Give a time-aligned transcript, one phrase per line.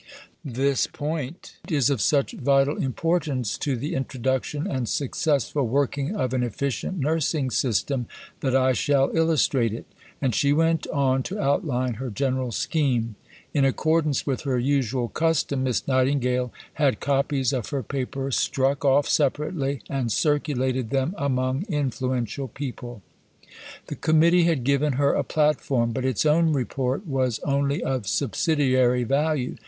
[0.43, 6.41] This point is of such vital importance to the introduction and successful working of an
[6.41, 8.07] efficient nursing system
[8.39, 9.85] that I shall illustrate it...."
[10.19, 13.13] And she went on to outline her general scheme.
[13.53, 19.07] In accordance with her usual custom, Miss Nightingale had copies of her Paper struck off
[19.07, 23.03] separately, and circulated them among influential people.
[23.85, 29.03] The Committee had given her a platform, but its own Report was only of subsidiary
[29.03, 29.57] value.